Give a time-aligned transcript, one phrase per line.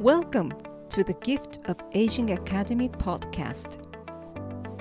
[0.00, 0.52] Welcome
[0.88, 3.78] to the Gift of Aging Academy podcast.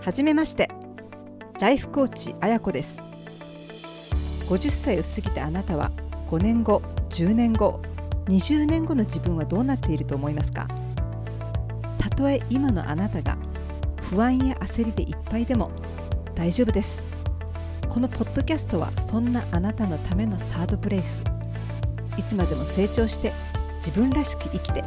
[0.02, 0.70] はじめまして
[1.60, 3.04] ライフコーチあやこです。
[4.48, 5.92] 50歳を過ぎたあなたは
[6.30, 7.82] 5年後10年後
[8.28, 10.70] 20年後の自分はどうなっていると思いますか？
[11.98, 13.38] たとえ今のあなたが
[14.10, 15.70] 不安や焦りでいっぱいでも
[16.34, 17.04] 大丈夫です。
[17.90, 21.22] このポッドキャストはそんなあなたのためのサードプレイス。
[22.18, 23.34] いつまでも成長して
[23.80, 24.84] 自分らしく生きて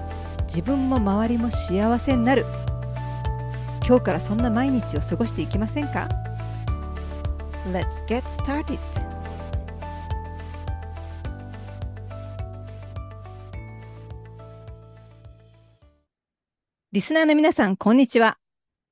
[0.54, 2.44] 自分も周りも幸せになる
[3.88, 6.10] 今日からそんな毎日を過ごしていきませんか
[7.72, 8.78] ？Let's get started!
[16.92, 18.36] リスナーの皆さん、こんにちは。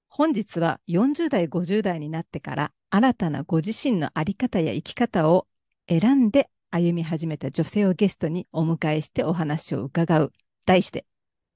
[0.09, 5.47] 本日は40代、50代になってから新たなご自身の在り方や生き方を
[5.91, 10.33] 選んで歩み始めた女性をゲストにお迎えしてお話を伺う。
[10.65, 11.05] 題して、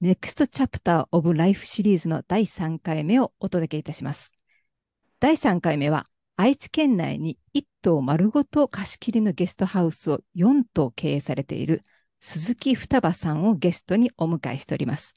[0.01, 4.33] Next Chapter of Life シリーズの第3回目をお届けいたします。
[5.21, 11.81] 第3回目は、愛知県内に1棟丸ごと貸し切りのゲストハウスを4棟経営されている
[12.19, 15.13] 鈴木双葉さんをゲストにお迎えしております。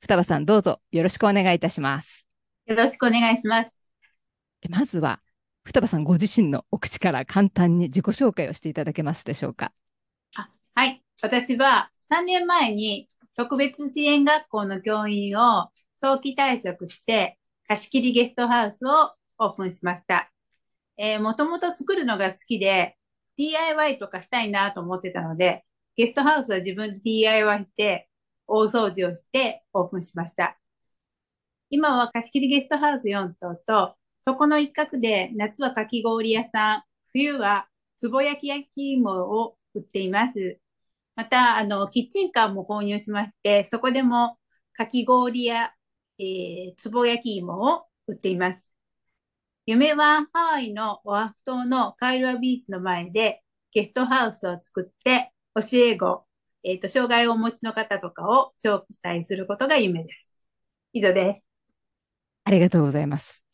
[0.00, 2.26] 双葉さん、どうぞよろしくお願いいたします。
[2.66, 3.70] よろしくお願いします。
[4.68, 5.22] まずは、
[5.64, 9.72] 双葉さんご自身のお口から簡単に自己紹介をしていただけますでしょうか？
[10.36, 11.02] あはい。
[11.22, 15.70] 私は3年前に特別支援学校の教員を
[16.02, 20.32] 早期退職して貸し切りゲストハウスをオープンしました。
[20.96, 22.96] えー、もともと作るのが好きで
[23.36, 28.08] DIY とかしたいなと思ってたので、ゲストハウスは自分で DIY して
[28.48, 30.58] 大掃除をしてオープンしました。
[31.70, 40.58] 今は貸し切りゲストハウス4棟とそこの一角で夏はかき氷屋さん、冬はつぼ焼き焼き芋を売っています。
[41.18, 44.38] また、あの、キッチンカーも購入しまして、そこでも
[44.72, 45.72] かき氷や、
[46.20, 48.72] えー、つぼ焼き芋を売っています。
[49.66, 53.42] 夢はハワイのオアフ島のカイルアビーチの前で
[53.72, 56.24] ゲストハウスを作って教え子、
[56.62, 60.46] えっ、ー、と、障害をお持ちの方とかを招待することが夢です。
[60.92, 61.42] 以上です。
[62.44, 63.44] ありがとうございます。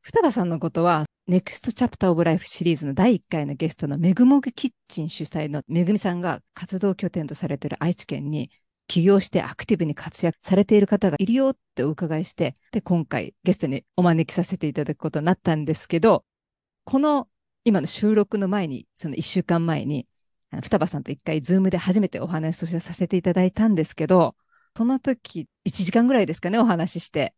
[0.00, 8.50] 二葉さんのことは、 Next Chapter of Life シリーズの第1回のゲストのめぐもぐキッチン主催のめぐみさんが活動拠点とされている愛知県に
[8.86, 16.24] 起業してアクティブに活躍されている方がいるよってお伺いして、で、今回ゲストにお招きさせていただくことになったんですけど、
[16.84, 17.28] この
[17.64, 20.08] 今の収録の前に、その1週間前に、
[20.62, 24.34] 二葉さんと一回 Zoom で初めてお話をさせていただいたんですけど、
[24.74, 27.34] その時1時間ぐらいですかね、お話しして。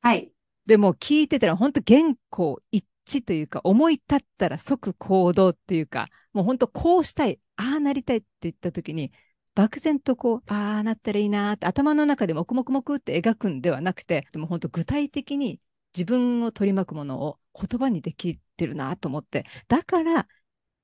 [0.00, 0.32] はい。
[0.64, 9.12] でも聞いてたら本当原稿一致というか思い立ったら即行動っていうかもう本当こうしたいああなりたいって言った時に
[9.54, 15.60] 漠然とこうああなったらいいなって頭の中でもくもくもくって描くんではなくてでも本当具体的に
[15.94, 20.28] 自分を取り巻くものを言葉にできてるなと思ってだから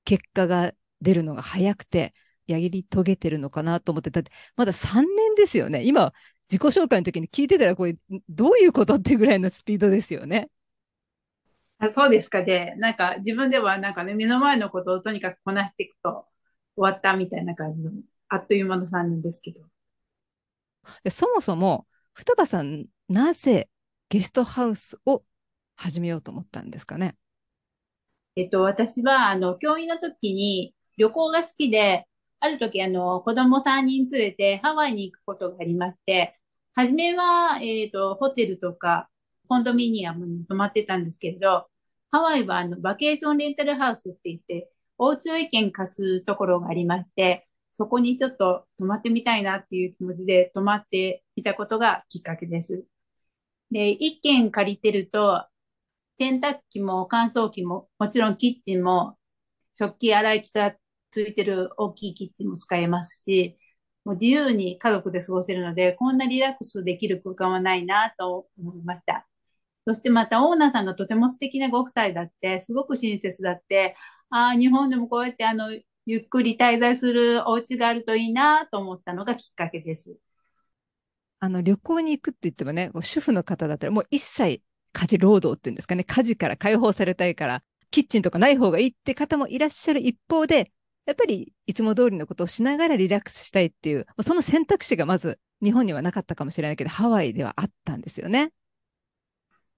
[0.03, 2.13] 結果が出るのが早くて
[2.47, 6.13] やり遂げてるのかなと思ってだってまだ3年ですよね今
[6.49, 7.95] 自己紹介の時に聞いてたら、これ、
[8.29, 10.49] どういうことってぐらいのスピードですよね。
[11.85, 12.75] あそうですかね。
[12.77, 16.25] なんか、自分ではなんかね、目の前のことをとにかくこなしていくと
[16.75, 17.91] 終わったみたいな感じの、
[18.29, 19.63] あっという間の3人ですけど。
[21.09, 23.69] そもそも、双葉さん、なぜ
[24.09, 25.23] ゲストハウスを
[25.75, 27.15] 始めようと思ったんですかね？
[28.35, 32.05] えっと、私は、あの、教員の時に旅行が好きで、
[32.39, 36.37] ある時、あの、子供3人連れてハワイに行くことがありまして、
[36.73, 39.09] 初めは、えっ、ー、と、ホテルとか、
[39.47, 41.67] コンドミニアムに泊まってたんですけれど、
[42.15, 52.85] ハワイは、あの、バケーションレンタルハウスって言って、お家を一軒貸すところがありまして、そこにちょっと泊まってみたいなっていう気持ちで泊まっていたことがきっかけです。
[53.69, 55.45] で、一軒借りてると、
[56.17, 59.17] 洗濯機も乾燥機も、もちろんキッチンも、
[59.77, 60.73] 食器洗い機が
[61.11, 63.57] ついてる大きいキッチンも使えますし、
[64.05, 69.27] もう自由に家族で過ごせるので、こんなリラックスできる空間はないなと思いました。
[69.85, 73.95] そしてまたオーナーさんのとても素敵なご夫妻だって、すごく親切だって、
[74.29, 75.69] ああ、日本でもこうやってあの、
[76.05, 80.17] ゆっくり滞在するお家があるといいなと思ったのがきっかけです。
[81.39, 84.61] あの、旅行に行くって言ってもね、主婦の方だったらもう一切
[84.93, 90.71] 家事労働っていうんですかね、家事から解放されたいから、キッチンとかない方がいいって方もいらっしゃる一方で、
[91.05, 98.51] やっぱりいつも通りのことをしながらリラックスしたいっていう、その選択肢がまず日本にはなかったかもしれないけど、ハワイではあったんですよね。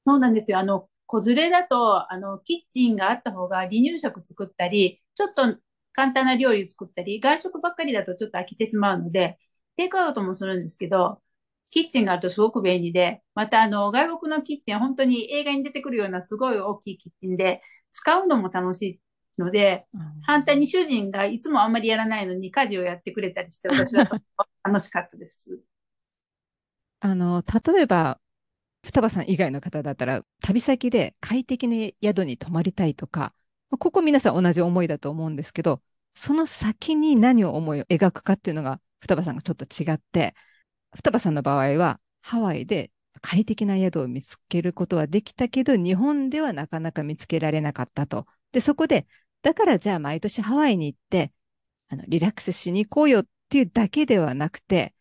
[0.08, 0.60] そうなんですよ。
[0.60, 5.58] あの、子連れだと、あの、キッチンがあった方が離乳食作ったり、ちょっと
[5.92, 9.38] 簡単な料理作ったり、外食ばっかりだとちょっと飽きてしまうので、
[9.76, 11.22] テイクアウトもするんですけど、
[11.72, 17.62] キッチンがあるとすごく便利で、またあの、外国のキッチンは、本当に映画に出てくるようなすごい大きいキッチンで、
[17.92, 18.82] 使うのも楽し
[19.38, 19.88] いので、
[20.22, 24.10] 反対に主人がいつもあんまりやらないのに家事をやってくれたりして、私は
[24.64, 25.60] 楽しかったです。
[27.00, 27.44] あの、
[27.74, 28.20] 例えば、
[28.88, 33.34] 双葉さん以外の方だったら、旅先で快適な宿に泊まりたいとか、
[33.70, 35.82] ここ皆さん同じ思いだと思うんですけど、
[36.16, 40.36] その先に何を思い描くかっていうのが、双葉さんがちょっと違って、
[40.96, 42.92] 双葉さんの場合は、ハワイで
[43.22, 48.26] 快適な宿を見つけることはできたけど、日本ではなかなか見つけられなかったと。
[48.54, 49.06] で、そこで、
[49.42, 51.34] だからじゃあ毎年ハワイに行って、
[51.90, 54.94] あの、リラックスしに行こうよっていうだけではなくて、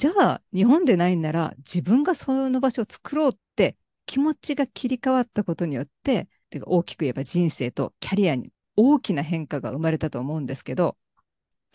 [0.00, 3.76] じゃあ日本でないんなら自分がその場所を作ろうって
[4.06, 10.96] 気持ちが切り替わったことによって、てか大きく言えば人生とキャリアに大きな変化が生まれたと思うんですけど、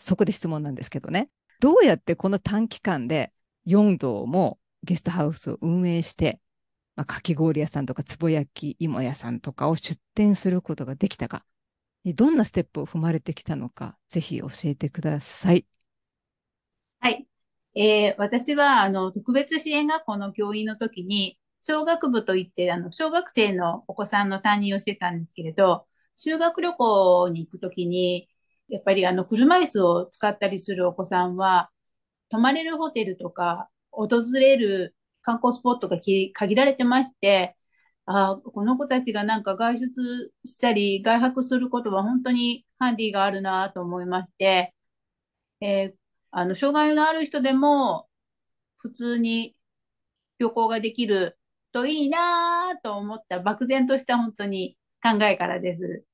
[0.00, 1.28] そこで質問なんですけどね。
[1.60, 3.32] どうやってこの短期間で
[3.64, 6.40] 4棟もゲストハウスを運営して、
[6.96, 11.44] まあ、かき氷屋さんとかつぼ焼き芋屋さんとかを出店することができたか、
[12.04, 15.64] どんなステップを踏まれてきたのか、ぜひ教えてください。
[16.98, 17.24] はい。
[17.76, 25.86] えー、私は、あの、特別支援学校の教員の時に、小学部といって、あの、小学生のお子さんの担任をしてたんですけれど、
[26.16, 28.28] 修学旅行に行くときに、
[28.68, 31.70] やっぱりあの、車椅子を使ったりするお子さんは、
[32.30, 37.56] 泊まれるホテルとか、訪れる観光スポットが限られてまして、
[38.06, 39.88] あこの子たちがなんか外出
[40.44, 44.74] したり、外泊することは本当にハンディがあるなと思いまして、
[45.60, 45.96] えー、
[46.38, 48.10] あの、障害のある人でも、
[48.78, 49.56] 普通に
[50.38, 51.38] 旅行ができる
[51.72, 56.04] といいなと思った漠然とした本当に考えからです。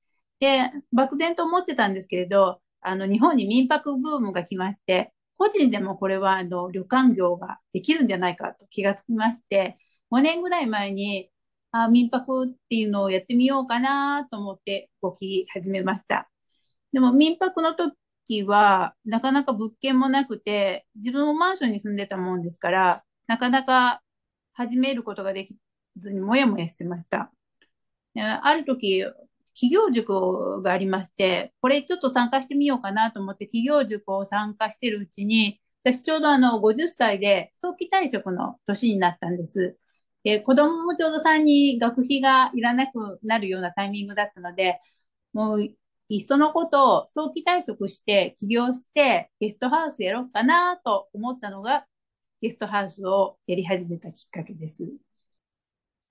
[0.41, 9.79] で、漠然と思ってたんですけれど、あの、日本に民泊ブームが来まして、個人でもこれは、あの、旅館業ができるんじゃないかと気がつきまして、
[10.11, 11.31] 5年ぐらい前に、
[11.73, 16.31] あ民泊っていうのをやってみようかなと思って動き始めました。
[16.93, 24.03] でも民泊の時期は、なかなか物件もなくて、自分もマンションに住んでたもんですから、なかなか
[24.55, 25.57] 始めることができ
[25.97, 27.33] ずにもやもやしてました。
[28.15, 29.05] ある時、
[29.55, 39.77] 企業塾がありまして、これちょっと参加してみようかなと思って企業塾を参加してるうちに、私ちょうどあの50歳で早期退職の年になったんです。
[40.23, 44.81] で、子供もちょうど3人学費がいらなくなるようなタイミングだったので、
[45.33, 45.69] もう
[46.13, 51.87] いっそのことを早期退職して起業してゲストハウスやろうかなと思ったのが
[52.43, 54.85] ゲストハウスをやり始めたきっかけです。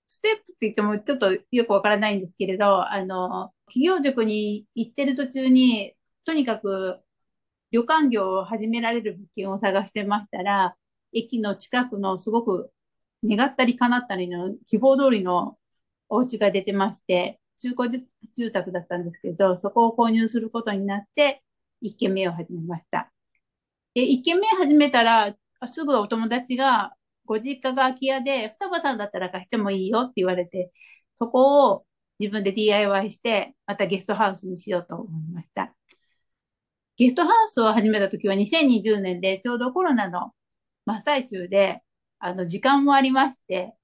[0.08, 5.94] ステップって言ってもちょっとよくわからないんですけれど、あの、企業塾に行ってる途中に、
[6.24, 7.00] とにかく
[7.70, 10.76] 旅館業を始められる物件を探してましたら、
[11.12, 12.72] 駅の近くのすごく
[13.24, 15.58] 願ったり叶ったりの希望通りの
[16.08, 17.88] お家が出てまして、中古
[18.34, 21.42] 住宅だったんですけど、そこを購入することになって、
[21.80, 23.12] 1軒目を始めました。
[23.94, 25.36] で、1軒目始めたら、
[25.68, 26.94] すぐお友達が、
[27.24, 30.72] ご実家が空き家で、双葉さんだったら貸してもいいよって言われて、
[31.20, 31.86] そこを
[32.18, 35.72] 自分で DIY して、またゲストハウスにしようと思いました。
[36.96, 40.32] ゲストハウスを始めた時は2020年でちょうどコロナの
[40.84, 41.82] 真っ最中で、
[42.18, 43.74] あの、時間もありまして、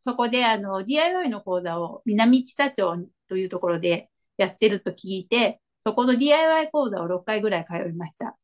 [0.00, 8.36] そこであの DIY の講座を南知多町というところでやってると聞いて、そこの DIY 講座を6回ぐらい通いました。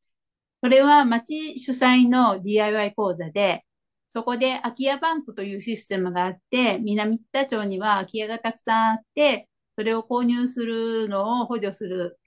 [0.62, 3.64] それは町主催の DIY 講座で、
[4.08, 12.18] そこで空き家バンクというシステムがあって、南知多町には空き家がたくさんあって、それを購入するのを補助する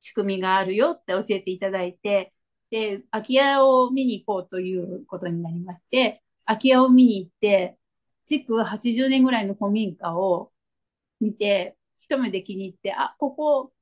[0.00, 2.32] 仕組みがあるよって教えていただいて、
[2.70, 7.78] で、空き家を見に行こうということになりまして、空き家を見に行って、
[8.26, 10.52] 築80年ぐらいの古民家を
[11.20, 13.72] 見て、一目で気に入って、あ、ここ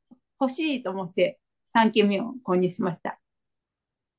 [0.40, 1.40] 欲しいと思って
[1.74, 3.18] 3軒目を購入しました。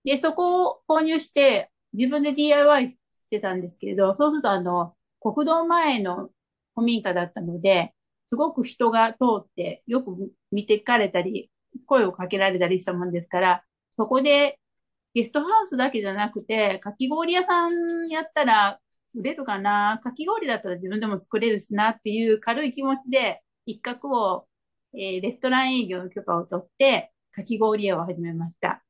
[0.03, 2.97] で、そこを購入して自分で DIY し
[3.29, 6.29] てたんですけれど、そうするとあの、国道前の
[6.75, 7.93] 古民家だったので、
[8.27, 11.51] すごく人が通ってよく見てかれたり、
[11.85, 13.63] 声をかけられたりしたもんですから、
[13.97, 14.59] そこで
[15.13, 18.79] ゲストハウスだけじゃなくて、かき氷屋さんやったら
[19.17, 19.99] 売れるかな？
[20.03, 24.47] かき氷だったら自分でも作れるしなっていう軽い気持ちで、一角を、
[24.93, 28.83] えー、レストラン営業の許可を取って、かき氷屋を始めました。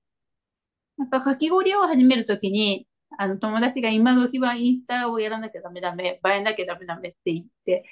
[0.97, 7.85] なんかかき氷屋を始めるときに、あの友達が今時はインスタをやらなきゃダメダメ、映えなきゃダメダメって言って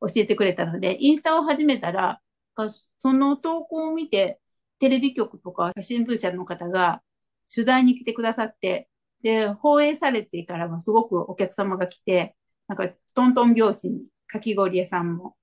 [0.00, 2.20] 教えてくれたので、インスタを始めたら、
[3.00, 4.40] その投稿を見て、
[4.78, 7.02] テレビ局とか新聞社の方が
[7.52, 8.88] 取材に来てくださって、
[9.22, 12.36] で、放映されてからはすごくお客様が来て、
[12.68, 15.36] なんかトントン拍子にかき氷屋さんも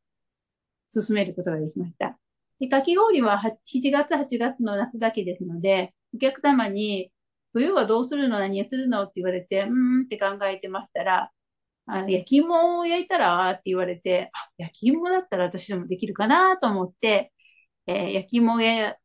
[0.90, 2.18] 進めることができました。
[2.60, 7.12] で、かき氷は7月、8月の夏だけですので、お客様に、
[7.54, 8.40] 冬はどうするの？
[8.40, 9.04] 何をするの？
[9.04, 11.32] って言われて、うーんって考えてましたら、
[11.88, 13.52] あ焼き芋を焼いたら？
[13.52, 17.34] って言われて、あ、焼き芋だったら私でもできるかなと思って、
[17.88, 18.98] えー、焼き芋をや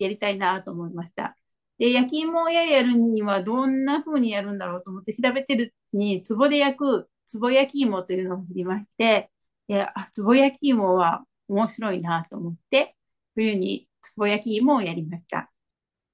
[0.00, 1.37] りたいなと思いました。
[1.78, 9.30] で、焼き芋屋やるにはどんな風にやるんだろうと思って調べてるに、壺で焼く壺焼き芋というのを知りまして、
[9.68, 12.96] で、あ、壺焼き芋は面白いなと思って、
[13.34, 15.50] 冬に壺焼き芋をやりました。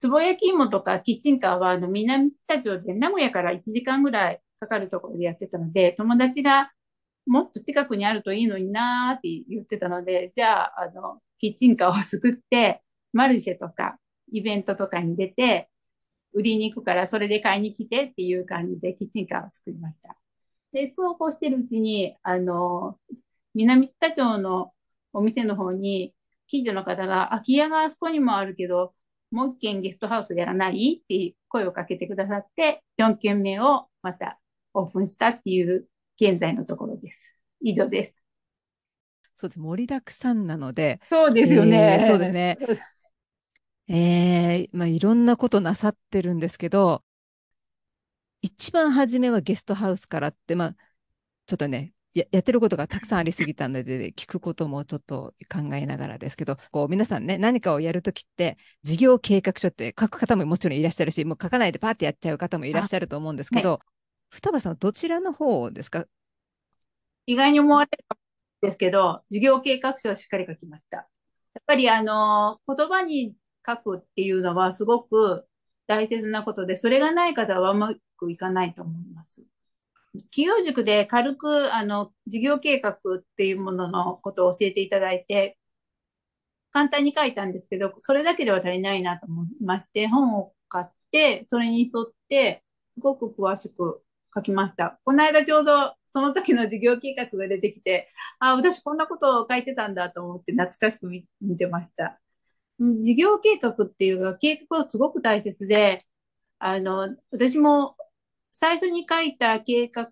[0.02, 6.72] 壺焼き芋とかキッチンカーは、あの、南北町で名古屋から1時間ぐらいかかるところでやってたので、友達が
[7.26, 13.98] もっと近くにあるといいのになーって言ってたので、じゃあ、あの、キッチンカーを作って、マルシェとか、
[14.32, 15.68] イベントとかに出て、
[16.32, 20.16] 売りに行くからそれで買いに来てっていう感じでキッチンカーを作りました。
[20.72, 22.98] で、そうこうしてるうちに、あの、
[23.54, 24.72] 南北町の
[25.12, 26.14] お店の方に、
[26.48, 28.94] 近所の方が、空き家があそこにもあるけど、
[29.30, 31.00] もう一軒ゲストハウスやらない？
[31.02, 34.38] って声をかけてくださって、4軒目をまた
[34.74, 35.88] オープンしたっていう
[36.20, 37.36] 現在のところです。
[37.60, 38.18] 以上です。
[39.36, 39.60] そうです。
[39.60, 41.00] 盛りだくさんなので。
[41.10, 41.98] そうですよね。
[42.02, 42.58] えー、そうですね。
[43.88, 47.04] えー、まあ、いろんなことなさってるんですけど、
[48.42, 50.76] 一番初めはゲストハウスからって、まあ、
[51.46, 63.80] ちょっとね、ややってることがたくさんありすぎたので、聞くこともちょっと考えながらですけど、こう皆さんね、何かをやるときって、事業計画書って書く方ももちろんいらっしゃるし、もう書かないでパーってやっちゃう方もいらっしゃると思うんですけど、
[64.30, 66.06] 双葉さん、どちらの方ですか？
[67.26, 68.04] 意外に思われる
[68.68, 70.98] んですけど、事業計画書はしっかり書きました。
[70.98, 71.02] や
[71.60, 73.34] っぱりあの、言葉に
[73.66, 75.46] 書くっていうのはすごく
[75.86, 79.42] 大切なことで、それがない方はうまくいかないと思います。
[80.30, 85.58] 企業塾で軽く、あの、事業計画っていうもののことを教えていただいて、
[86.72, 94.02] 簡単に書いたんですけど、それだけでは足りないなと思いまして、本を買って、それに沿って、すごく詳しく
[94.34, 94.98] 書きました。
[95.04, 102.20] この間ちょうどその時の事業計画が出てきて、あ、私こんなことを書いてたんだと思って懐かしく見てました。
[102.78, 106.06] 事業計画っていうのは計画はすごく大切で、
[106.58, 107.96] あの、私も
[108.52, 110.10] 最初に書いた計画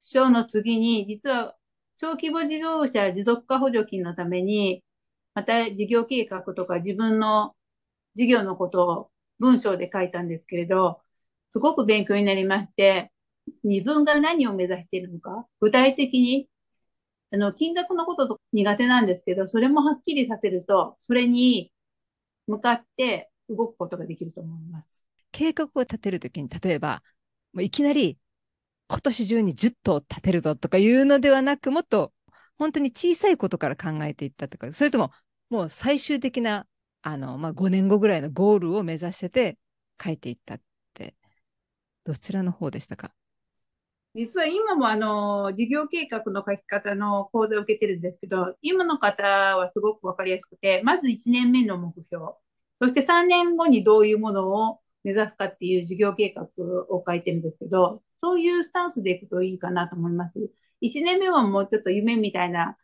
[0.00, 1.56] 書の次に、実は
[1.96, 4.84] 小規模事業者持続化補助金のために、
[5.34, 7.54] また事業計画とか自分の
[8.16, 11.00] 事業のことを文章で書いたんですけれど、
[11.52, 13.12] すごく勉強になりまして、
[13.64, 16.48] 自分が何を目指しているのか、具体的に、
[17.30, 21.72] あの、金額のことと苦手なんですけど、それもはっきりさせると、それに
[22.46, 25.02] 向かって動くことができると思います。
[25.32, 27.02] 計画を立てるときに、例えば、
[27.52, 28.18] もういきなり
[28.88, 32.12] 今年中に10頭立てるぞとかいうのではなく、もっと
[32.56, 35.12] 本当に小さいことから考えていったとか、それとも
[35.50, 36.66] もう最終的な
[37.02, 39.58] あの、まあ、5年後ぐらいのゴールを目指してて
[40.02, 40.60] 書いていったっ
[40.94, 41.14] て、
[42.04, 43.14] どちらの方でしたか？
[44.14, 49.22] 実は今もあの、事業計画の書き方の講座を受けてるんですけど、今の方
[49.56, 52.24] はすごくわかりやすくて、まず1年目の目標、
[52.80, 56.48] そして3年後にどういうものを目指すかっていう事業計画
[56.90, 60.34] を書いてるんですけど、そういうスタンスでいくといいかなと思います。
[60.80, 62.76] 1年目はもうちょっと夢みたいな、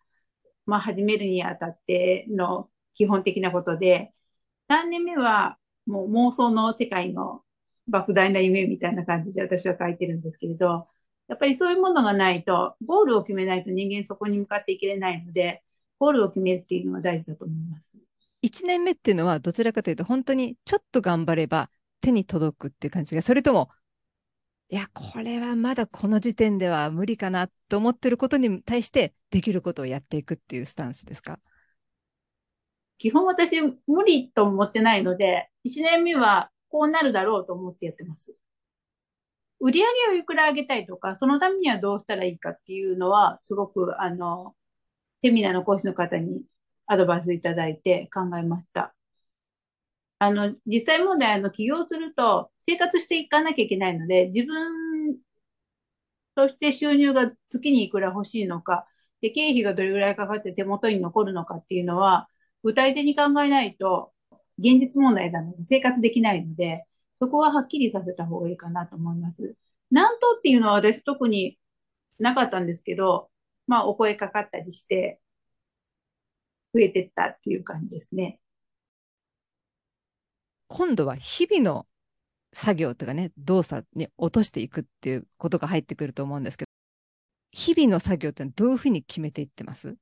[0.66, 4.12] まあ始めるにあたっての基本的なことで、
[4.69, 7.43] 3年目はもう妄想の世界の
[7.90, 10.88] 莫大な夢みたいな感じで私は書いてるんですけれど、
[11.28, 15.62] やっぱりそういうものがないと、ゴールを決めないと人間そこに向かっていけれないので、
[15.99, 17.93] ゴールを決めるっていうのは大事だと思います。
[18.43, 21.71] 1年目っていうのはどちらかというと、本当にちょっと頑張れば
[22.02, 23.71] 手に届くっていう感じが、それとも、
[24.69, 31.38] いや、これはまだこの時点では無理かなと思ってることに対してできることをやっていくっていうスタンスですか？
[32.99, 38.35] 基本私無理と思ってないので、1年目はこうなるだろうと思ってやってます。
[39.61, 44.54] 売り上げをいくら上げたいとか、そのためにはどうしたらいいかっていうのは、すごく、あの、
[45.23, 46.44] セミナーの講師の方に
[46.87, 48.94] アドバイスいただいて考えました。
[50.18, 55.18] あの、実際問題、あの、起業すると生活していかなきゃいけないので、自分
[56.34, 58.87] として収入が月にいくら欲しいのか、
[59.20, 62.28] で、経費がどれぐらいかかって手元に残るのかっていうのは、
[62.62, 64.12] 具体的に考えないと、
[64.58, 66.87] 現実問題なので生活できないので、
[67.25, 69.54] そこははっきりさせた方がいいかなと思います。
[69.90, 71.59] なんとっていうのは私特に
[72.19, 73.31] なかったんですけど、
[73.66, 75.21] まあお声かかったりして、
[76.75, 78.40] 増えてったっていう感じですね。
[80.69, 81.87] 今度は日々の
[82.52, 86.69] 作業とかね、動作に落としていくっていうことが入ってくると思うんですけど、
[87.52, 89.97] 日々の作業ってどういうふうに決めていってます？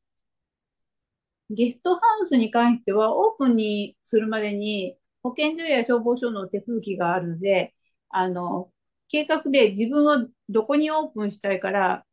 [1.50, 7.74] ゲストハウスに関しては、オープンにするまでに、保健所や消防署の手続きがあるので、
[8.08, 8.72] あの、
[9.08, 12.06] 計画で自分はどこにオープンしたいから、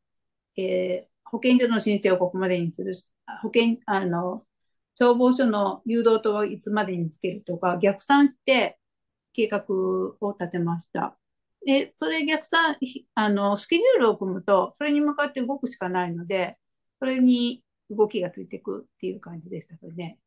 [0.58, 2.96] えー、保健所の申請をここまでにする、
[3.42, 4.46] 保健、あの、
[5.00, 8.80] 消防署の誘導灯はいつまでにつけるとか、逆算して
[9.34, 11.18] 計画を立てました。
[11.66, 12.78] で、それ逆算、
[13.16, 16.58] あの、スケジュールを組むと、それに向かって動くしかないので、
[17.00, 20.20] それに動きがついていくっていう感じでしたね。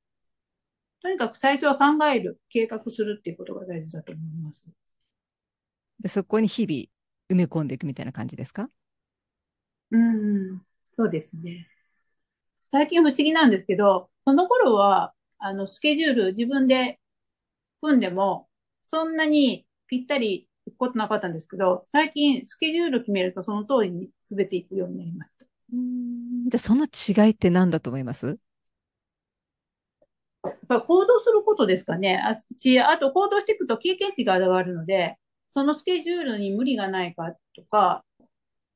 [1.02, 4.56] とにかく最初は考える、計画するっていうことが大事だと思います。
[6.00, 6.86] でそこに日々
[7.30, 8.70] 埋め込んでいくみたいな感じですか？
[9.90, 10.62] うん、
[10.96, 11.68] そうですね。
[12.70, 16.98] 最近不思議なんですけど、その頃は、あの、スケジュール自分で
[17.82, 18.48] 組んでも、
[18.84, 25.46] そんなにぴったり行くことなかったんですけど、最近スケジュール決めるとその通りに全ていくようになりました。
[25.72, 28.38] うんで、その違いって何だと思います？
[30.44, 32.18] やっぱ行動することですかね。
[32.18, 35.18] あし、あと行動していくと経験値が上がるので、
[35.50, 38.04] そのスケジュールに無理がないかとか、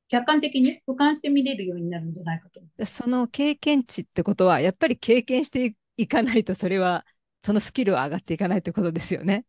[0.07, 7.05] 客観的に俯瞰して見れるようになるんじゃないかと思その経験値ってことは、やっぱり経験していかないと、それは、
[7.43, 9.45] そのスキルは上がっていかないってことですよね。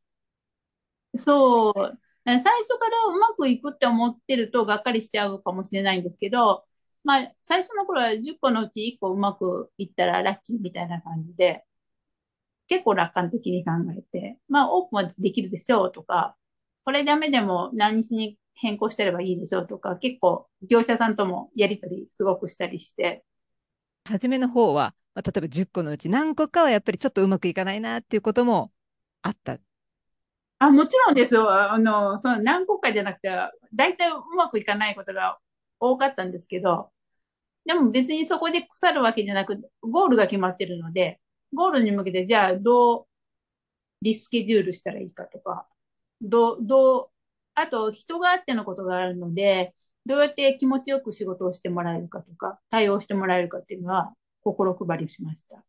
[1.17, 1.99] そう。
[2.25, 6.65] 最初からうまくいくって思ってるとがっかりしちゃうかもしれないんですけど、
[7.05, 11.65] まあ、最初の頃は10個のうち1個うまくいったらラッキーみたいな感じで、
[12.69, 16.37] 結構楽観的に考えて、まあ、オープンはできるでしょうとか、
[16.85, 23.25] これダメでも何日に変更してればいいでしょうとか、結構業者さんともやりとりすごくしたりして。
[24.05, 28.73] 初めの方は、まあ、例えば10個のうち何個かはやっぱりちょっとうまくいかないなっていうことも
[29.23, 29.59] あった
[30.59, 31.51] あ、もちろんですよ。
[31.51, 33.31] あの、その何個かじゃなくて、
[33.75, 35.39] 大体うまくいかないことが
[35.79, 36.91] 多かったんですけど、
[37.65, 41.21] でも別にそこで腐るわけじゃなく、ゴールが決まってるので、
[41.55, 43.07] ゴールに向けて、じゃあどう
[44.03, 45.67] リスケジュールしたらいいかとか、
[46.21, 47.09] どう、どう、
[47.55, 49.75] あと人があってのことがあるので、
[50.07, 55.63] どうやって気持ちよく仕事をしてもらえるかとか、対応してもらえるかっていうのは心配りしました。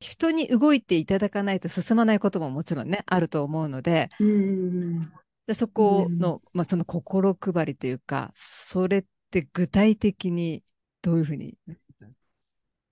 [0.00, 5.12] 人に動いていただかないと進まないことももちろんね、あると思うので、うん
[5.46, 10.64] でそこの、まあ、その心配りというか、それって具体的に
[11.02, 11.56] どういうふうに？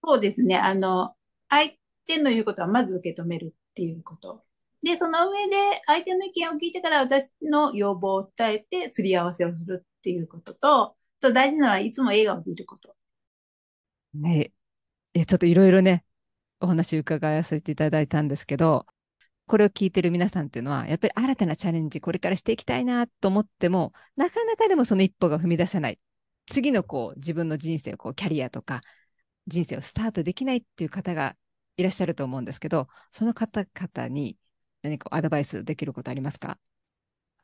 [0.04, 0.56] そうですね。
[0.56, 1.14] あの、
[1.48, 1.72] 相
[2.06, 4.44] 手の言うことはまず受け止めるっていうこと。
[4.82, 12.94] で、その上で相手の意見を聞いてから私の要望を伝えてすり合わせをするっていうことと、と大事なのはいつも笑顔でいること。
[14.14, 14.52] ね
[15.14, 16.04] え、ちょっといろいろね、
[16.60, 18.86] お話伺わせていただいたんですけど、
[19.46, 25.98] これを聞いてる皆さんっていうのは、やっぱり新たなチャレンジ、これからしていきたいなと思っても、なかなかでもその一歩が踏み出せない。
[26.46, 28.82] 次のこう自分の人生をこうキャリアとか
[29.46, 31.36] 人生をスタートできないっていう方が
[31.76, 34.36] いらっしゃると思うんですけど、その方々に
[34.82, 36.58] 何かアドバイスできることありますか？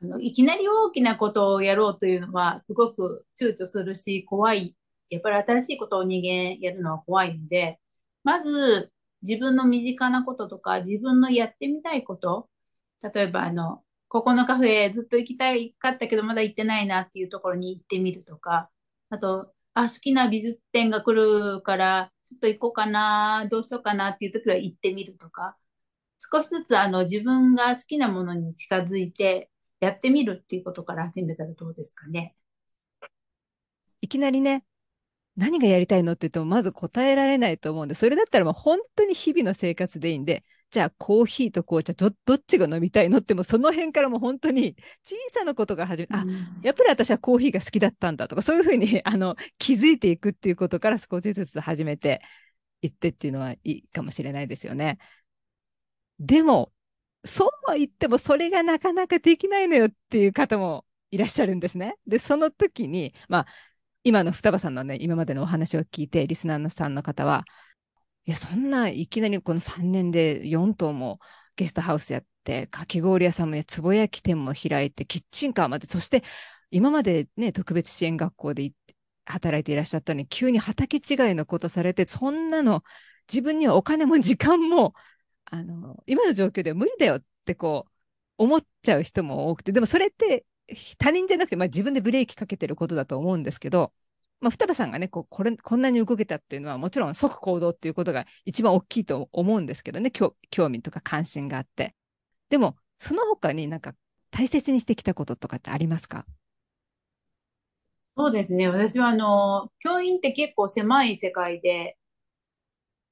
[0.01, 4.75] あのいきなり大きなことをやろうというのはすごく躊躇するし怖い。
[5.09, 7.79] やっぱり新しいことを人間やるのは怖いので、
[8.23, 8.91] まず
[9.21, 12.49] 自分の身近なこととか、自分のやってみたいこと、
[13.13, 18.69] 例えばあの、ここのカフェずっと行きたいかったけどまだ行ってないなっていうところに行ってみるとか、
[19.09, 25.57] あと、あ、好きな美術展が来るから、ちょっと行こうかな、どうしようかなっていう時は行ってみるとか、
[26.17, 29.49] 少しずつあの自分が好きなものに近づいて
[29.81, 32.35] やってみるっていうことから始めたらどうですかね。
[33.99, 34.63] いきなりね、
[35.35, 46.25] 何がやりたいのって言っても、まず答えられないと思うんで、それだったらもう本当に日々の生活でいいんで、じゃあコーヒーと紅茶ど、どっちが飲みたいのってもその辺からも本当に 小さなことが始め、あ、
[46.63, 52.21] やっぱり私はコーヒーが好きだったんだとか、そういうふうにあの気づいていくっていうことから少しずつ始めて
[52.81, 54.97] いってっていうのはいいかもしれないですよね。
[56.19, 56.71] でも、
[57.25, 61.97] そうは言ってもそれがなかなかできないのよっていう方もいらっしゃるんですね。
[62.07, 63.47] で、その時に、まあ、
[64.03, 67.43] 今の双葉さんのね、今までのお話を聞いて、リスナーさんの方は、
[68.25, 71.19] いや、そんないきなりこの3年で4棟も
[71.55, 76.23] ゲストハウスやって、かき氷屋さんもや、つぼ焼き店も開いて、キッチンカーまで、そして
[76.69, 78.71] 今までね、特別支援学校で
[79.25, 82.83] 働いていらっしゃったのに、急に畑違いのことされて、そんなの
[83.31, 84.93] 自分にはお金も時間も、
[85.45, 87.91] あの、今の状況では無理だよってこう、
[88.37, 90.45] 思っちゃう人も多くて、でもそれって
[90.99, 93.93] 他人じゃなくて、まあ、自分でブレーキかけてることだと思うんですけど、
[94.41, 100.35] まあ、双葉さんがねこうこれ、こんなに動けたっていうのは、もちろん即行動っていうことが一番大きいと思うんですけどね、興
[100.69, 101.95] 味とか関心があって。
[102.49, 103.93] でも、その他になんか
[104.31, 106.25] 大切にしてきたこととかってありますか？
[108.17, 108.67] そうですね。
[108.67, 111.97] 私は、あの、教員って結構狭い世界で、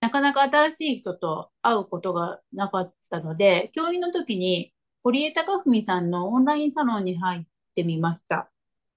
[0.02, 7.44] なかなか新しい人と会うことがなかったので、教員の時に、堀江貴文さんのオンラインサロンに入っ
[7.76, 8.52] てみました。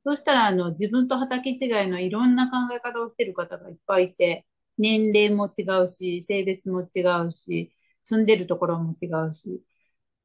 [0.04, 4.46] そしたら、あの、自分と畑違いのいろんな考え方をしている方がいっぱいいて、
[4.78, 7.72] 年齢も違うし、性別も違うし、
[8.04, 9.62] 住んでるところも違うし、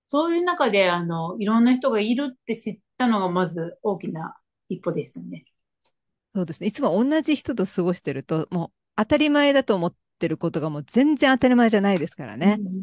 [0.08, 4.38] そういう中で、あの、いろんな人がいるって知ったのが、まず大きな
[4.70, 5.46] 一歩ですよね。
[6.36, 6.68] そうですね。
[6.68, 12.62] いつも同じ人と過ごしてると、もう当たり前だと思ってることがもう全然当たり前じゃないですからね。
[12.62, 12.82] うん、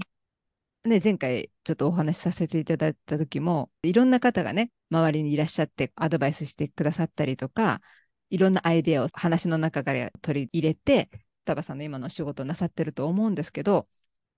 [0.85, 7.81] ね、前回ちょっとお話しさせていただいた時も、いろんな方がね、周りにいらっしゃってアドバイスしてくださったりとか、
[8.29, 11.11] いろんなアイデアを話の中から取り入れて、
[11.45, 13.89] 双葉さんの今の仕事をなさってると思うんですけど、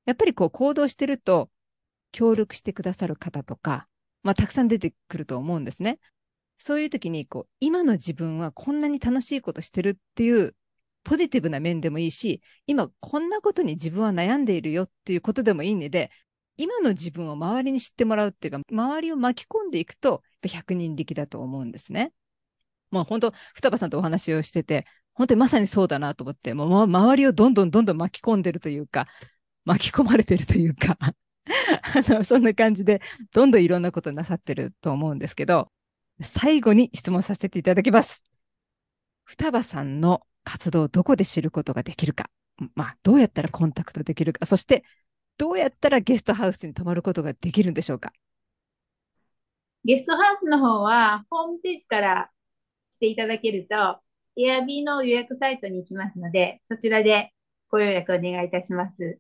[0.04, 1.50] やっぱりこう行動してると、
[2.12, 3.88] 協力してくださる方とか、
[4.22, 5.98] まあ、たくさん出てくると思うんですね。
[6.58, 10.54] そういう時にこう今の自分はこんなに楽しいことしてるっていう
[11.04, 16.10] ポジティブな面でもいいし今こんなことに自分は悩んでいるよっていうことでもいいので
[16.56, 22.12] 今の自分を周りに知ってもらうっていうか周りを巻き込んでいくと100人力だと思うんですね。
[22.90, 29.06] もう本当双葉さんとお話をしてて本当にまさにそうだなと思ってもう周りをどんどんどんどん巻き込んでるというか
[29.64, 31.12] 巻き込まれてるというか あ
[32.12, 33.00] のそんな感じで
[33.32, 35.70] どんどんいろんなことなさってると思うんですけど
[36.20, 38.24] 最後に質問させていただきます。
[39.24, 42.30] 双葉さんの活動をどこで知ることができるか、
[42.74, 44.84] まあ、どうやったらコンタクトできるか、そして
[45.38, 48.12] どうやったらゲストハウスに泊まることができるんでしょうか？
[49.84, 52.30] ゲストハウスの方は、ホームページから
[52.90, 54.00] していただけると、
[54.36, 57.32] エアビーの予約サイトに行きますので、そちらで
[57.68, 59.18] ご予約お願いいたします。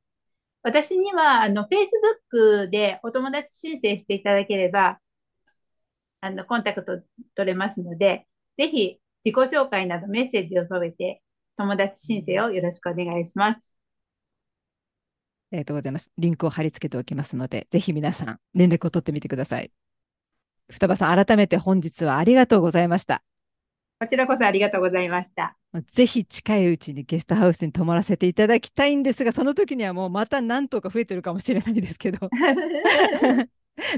[0.62, 4.98] 私には、あの、Facebook でお友達申請していただければ、
[6.20, 7.00] あの、コンタクト
[7.36, 8.26] 取れますので、
[8.58, 11.22] ぜひ自己紹介などメッセージを添えて、
[11.56, 13.74] 友達申請をよろしくお願いします。
[15.56, 16.10] ありがとうございます。
[16.18, 19.70] リンクを貼り付けておきますので、ぜひ皆さん、連絡を取ってみてください。
[20.70, 23.22] 双葉さん、改めて本日はありがとうございました。
[23.98, 25.56] こちらこそありがとうございました。
[25.90, 32.28] ぜひ近いうちにゲストハウスに泊まらせていただきたいんですが、その時にはもうまた何とか増えてるかもしれないですけど。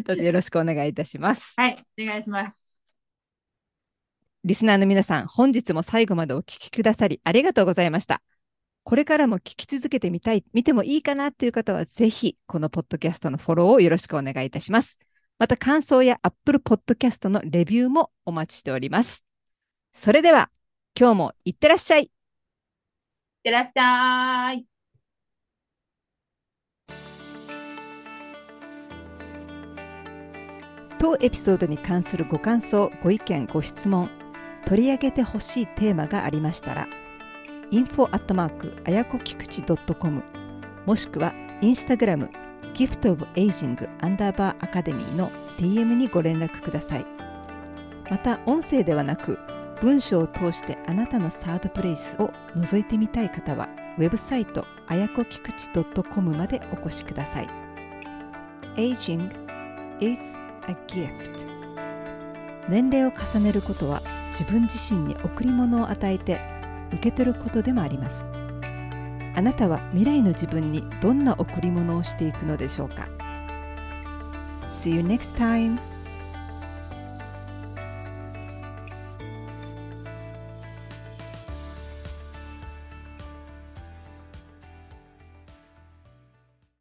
[0.05, 1.55] どうぞよろしくお願いいたします。
[1.57, 2.55] はい、お願いします。
[4.45, 8.23] リスナーの皆さん、本日も最後までお聞きくださりありがとうございました。
[8.89, 14.99] これからも聞き続けてみたい、見てもいいかなという方は、ぜひ、このポッドキャストのフォローをよろしくお願いいたします。
[15.39, 19.27] また、感想や Apple Podcast のレビューもお待ちしております。
[19.93, 20.51] それでは、
[20.99, 22.05] 今日もいってらっしゃい。
[22.05, 22.09] いっ
[23.43, 24.65] てらっしゃい。
[30.99, 34.09] 当エピソードに関するご感想、ご意見、ご質問、
[34.65, 36.89] 取り上げてほしいテーマがありましたら、
[37.71, 40.23] info アットマークあやこきくち .com
[40.87, 42.31] もしくはインスタグラム
[42.75, 47.05] ギフトオブエイジングアンダーバーアカデミーの DM にご連絡ください。
[48.11, 49.39] また音声ではなく
[49.81, 57.49] 文章を通してあなたのサードプレイスを覗いてみたい方はウェブサイトあやこきくち .com までお越しください。
[58.77, 59.31] Aging
[60.01, 60.37] is
[60.69, 61.47] a gift
[62.69, 66.58] 年齢を重ねることは自分自身に贈り物を与えて
[66.93, 68.25] 受け取ることでもあります
[69.35, 73.07] あなたは未来の自分にどんな贈り物をしていくのでしょうか
[74.69, 75.79] ？See you next time!